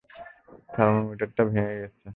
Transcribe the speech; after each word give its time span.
থার্মোমিটারটা 0.69 1.43
ভেঙে 1.49 1.75
গেছে! 1.81 2.05